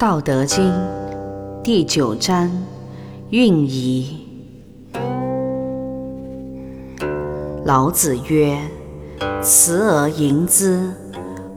[0.00, 0.64] 道德经》
[1.62, 2.50] 第九章：
[3.28, 4.16] 运仪。
[7.66, 8.58] 老子曰
[9.44, 10.90] ：“慈而盈之，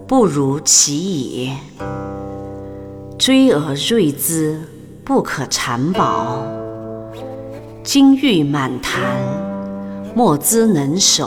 [0.05, 1.53] 不如其也；
[3.17, 4.59] 追而锐之，
[5.05, 6.43] 不可长保。
[7.81, 9.01] 金玉满堂，
[10.13, 11.25] 莫之能守；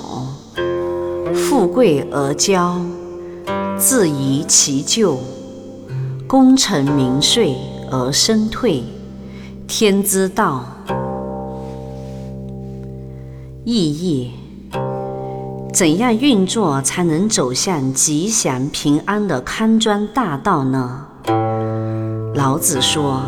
[1.32, 2.78] 富贵而骄，
[3.78, 5.18] 自遗其咎。”
[6.28, 7.54] 功成名遂
[7.88, 8.82] 而身退，
[9.68, 10.64] 天之道。
[13.64, 14.32] 意义：
[15.72, 21.06] 怎样运作才能走向吉祥平安的康庄大道呢？
[22.34, 23.20] 老子说：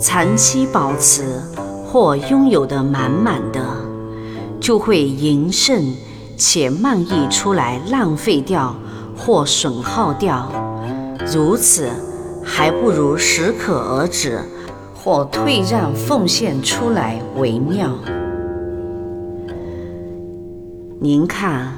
[0.00, 1.38] 长期保持
[1.86, 3.60] 或拥有的满满的，
[4.58, 5.94] 就会盈盛
[6.38, 8.74] 且漫溢出来，浪费掉
[9.18, 10.50] 或损耗掉。
[11.30, 11.90] 如此。
[12.44, 14.40] 还不如适可而止，
[14.94, 17.96] 或退让奉献出来为妙。
[21.00, 21.72] 您看，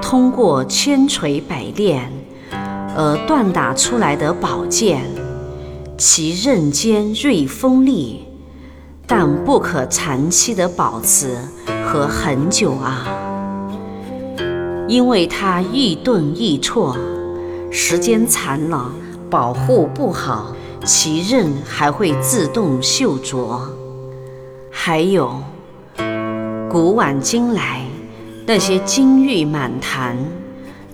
[0.00, 2.10] 通过千锤百炼
[2.96, 5.02] 而锻打出来的宝剑，
[5.98, 8.24] 其刃尖锐锋利，
[9.06, 11.36] 但不可长期的保持
[11.84, 13.06] 和很久啊，
[14.88, 16.96] 因为它易钝易错，
[17.70, 18.90] 时间长了。
[19.30, 23.70] 保护不好，其刃还会自动锈拙。
[24.72, 25.40] 还有，
[26.68, 27.86] 古往今来，
[28.44, 30.16] 那些金玉满堂、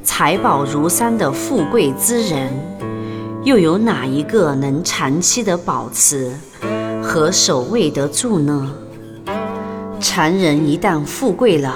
[0.05, 2.53] 财宝如山的富贵之人，
[3.43, 6.31] 又有哪一个能长期的保持
[7.03, 8.71] 和守卫得住呢？
[9.99, 11.75] 常人一旦富贵了，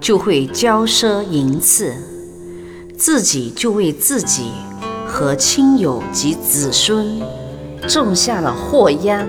[0.00, 1.92] 就会骄奢淫侈，
[2.96, 4.50] 自己就为自己。
[5.08, 7.20] 和亲友及子孙
[7.88, 9.26] 种下了祸殃，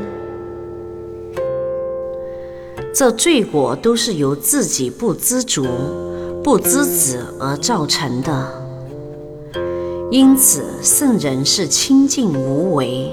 [2.93, 5.65] 这罪果都是由自己不知足、
[6.43, 8.47] 不知止而造成的。
[10.11, 13.11] 因此，圣人是清净无为，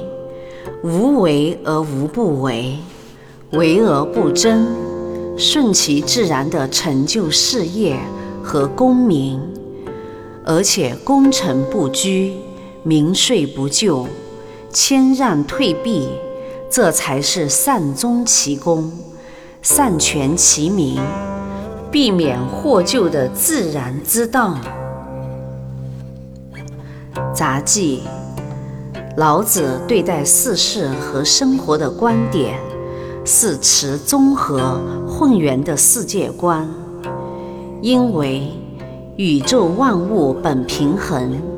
[0.82, 2.78] 无为而无不为，
[3.52, 4.66] 为而不争，
[5.38, 7.98] 顺其自然地成就事业
[8.42, 9.40] 和功名，
[10.44, 12.32] 而且功成不居。
[12.86, 14.06] 名睡不就，
[14.70, 16.08] 谦让退避，
[16.70, 18.92] 这才是善终其功、
[19.60, 20.96] 善全其名、
[21.90, 24.56] 避免获救的自然之道。
[27.34, 28.04] 杂记：
[29.16, 32.56] 老子对待世事和生活的观点
[33.24, 36.64] 是持综合混元的世界观，
[37.82, 38.52] 因为
[39.16, 41.55] 宇宙万物本平衡。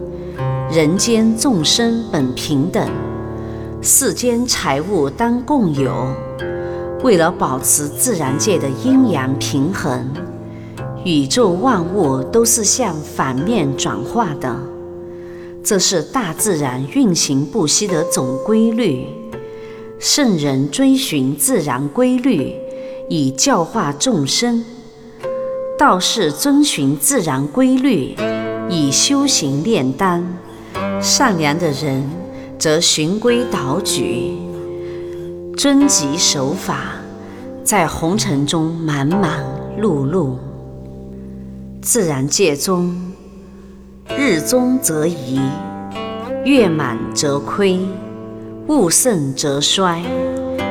[0.71, 2.87] 人间众生本平等，
[3.81, 6.07] 世间财物当共有。
[7.03, 10.13] 为了保持自然界的阴阳平衡，
[11.07, 14.55] 宇宙万物都是向反面转化的，
[15.65, 19.07] 这是大自然运行不息的总规律。
[19.99, 22.55] 圣人追寻自然规律，
[23.09, 24.63] 以教化众生；
[25.79, 28.15] 道士遵循自然规律，
[28.69, 30.39] 以修行炼丹。
[31.01, 32.03] 善良的人
[32.59, 34.37] 则循规蹈矩，
[35.57, 36.97] 遵纪守法，
[37.63, 39.41] 在红尘中忙忙
[39.81, 40.35] 碌碌。
[41.81, 42.95] 自然界中，
[44.17, 45.39] 日中则移，
[46.45, 47.79] 月满则亏，
[48.67, 50.03] 物盛则衰，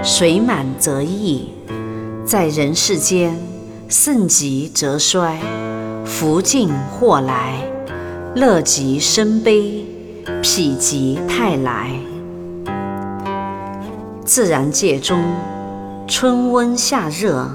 [0.03, 1.49] 水满则溢。
[2.25, 3.39] 在人世间，
[3.87, 5.39] 盛极则衰，
[6.03, 7.65] 福尽祸来，
[8.35, 9.85] 乐极生悲。
[10.27, 11.89] 否极泰来，
[14.25, 15.23] 自然界中，
[16.05, 17.49] 春温夏热，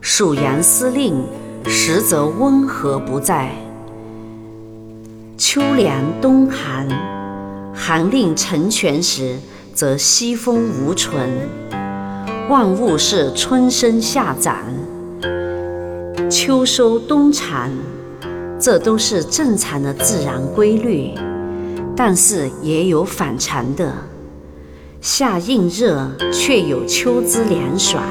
[0.00, 1.24] 属阳司令，
[1.66, 3.48] 实则温和不在；
[5.36, 6.88] 秋凉冬寒，
[7.74, 9.40] 寒令成全时，
[9.74, 11.28] 则西风无存。
[12.48, 14.56] 万物是春生夏长，
[16.30, 17.72] 秋收冬藏，
[18.60, 21.12] 这都是正常的自然规律。
[21.94, 23.92] 但是也有反常的，
[25.00, 28.02] 夏应热却有秋之凉爽，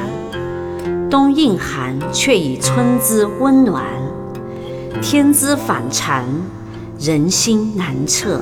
[1.10, 3.84] 冬应寒却以春之温暖。
[5.02, 6.26] 天之反常，
[7.00, 8.40] 人心难测。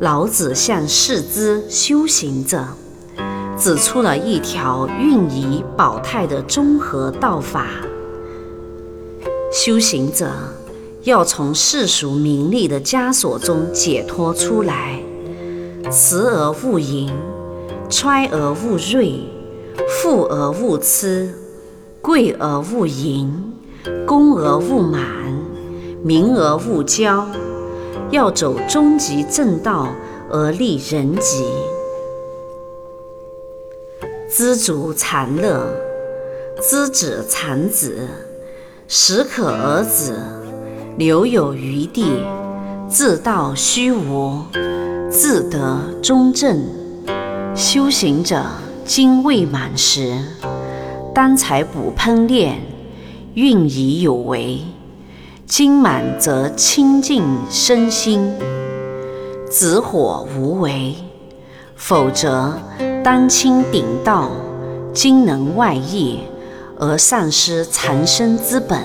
[0.00, 2.66] 老子向世之修行者
[3.56, 7.66] 指出了一条运仪保泰的综合道法。
[9.52, 10.30] 修行者。
[11.04, 15.02] 要从世俗名利的枷锁中解脱出来，
[15.90, 17.10] 慈而勿淫，
[17.90, 19.18] 揣而勿锐，
[19.88, 21.34] 富而勿痴，
[22.00, 23.52] 贵而勿淫，
[24.06, 25.02] 功而勿满，
[26.04, 27.24] 名而勿骄。
[28.12, 29.88] 要走终极正道
[30.30, 31.44] 而立人极。
[34.30, 35.66] 知足常乐，
[36.60, 38.06] 知止常止，
[38.86, 40.14] 适可而止，
[40.98, 42.04] 留有余地，
[42.86, 44.42] 自道虚无，
[45.10, 46.62] 自得中正。
[47.54, 48.42] 修行者
[48.84, 50.18] 精未满时，
[51.14, 52.60] 当才补烹炼，
[53.32, 54.58] 运已有为；
[55.46, 58.30] 精满则清净身心，
[59.50, 60.94] 止火无为。
[61.74, 62.52] 否则，
[63.02, 64.30] 当清顶道，
[64.92, 66.20] 精能外溢，
[66.78, 68.78] 而丧失藏身之本。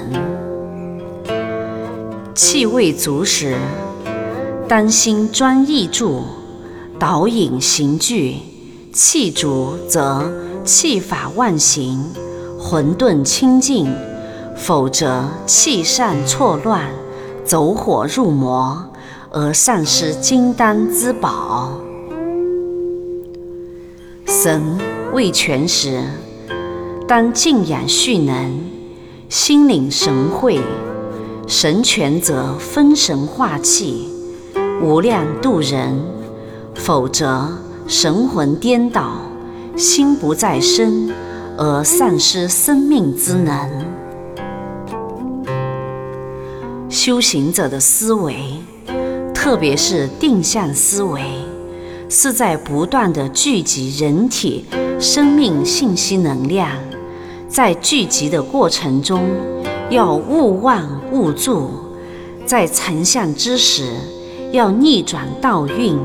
[2.38, 3.58] 气未足时，
[4.68, 6.22] 当心专意住，
[7.00, 8.36] 导引行聚；
[8.94, 10.32] 气足则
[10.64, 12.00] 气法万行，
[12.60, 13.88] 混沌清净；
[14.56, 16.92] 否则，气散错乱，
[17.44, 18.86] 走火入魔，
[19.32, 21.72] 而丧失金丹之宝。
[24.28, 24.62] 神
[25.12, 26.04] 未全时，
[27.08, 28.60] 当静养蓄能，
[29.28, 30.60] 心领神会；
[31.50, 34.10] 神全则分神化气，
[34.82, 35.98] 无量度人。
[36.76, 37.48] 否则，
[37.88, 39.14] 神魂颠倒，
[39.78, 41.10] 心不在身，
[41.58, 43.86] 而丧失生命之能。
[46.90, 48.36] 修行者的思维，
[49.34, 51.22] 特别是定向思维。
[52.10, 54.66] 是在不断的聚集人体
[55.00, 56.70] 生命信息能量，
[57.48, 59.22] 在聚集的过程中，
[59.90, 61.70] 要勿忘勿助；
[62.46, 63.94] 在成像之时，
[64.52, 65.98] 要逆转道运，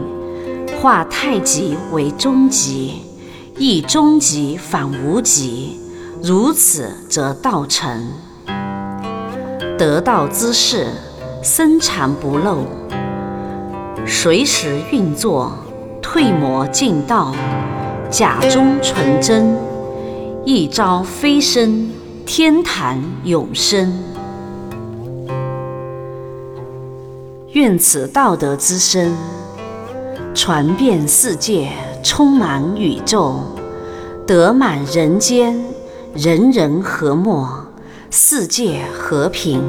[0.80, 3.02] 化太极为终极，
[3.58, 5.78] 以终极反无极，
[6.22, 8.08] 如此则道成。
[9.78, 10.86] 得道之事，
[11.42, 12.66] 深藏不露，
[14.06, 15.52] 随时运作。
[16.04, 17.34] 退魔进道，
[18.10, 19.56] 假中纯真，
[20.44, 21.90] 一朝飞升
[22.24, 23.92] 天坛永生。
[27.52, 29.14] 愿此道德之声
[30.34, 31.70] 传遍世界，
[32.02, 33.40] 充满宇宙，
[34.26, 35.62] 得满人间，
[36.14, 37.46] 人人和睦，
[38.10, 39.62] 世界和平。